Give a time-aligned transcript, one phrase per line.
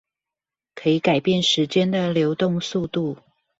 [0.73, 3.19] 可以改變時間的流動速度